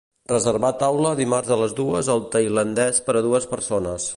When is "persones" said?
3.53-4.09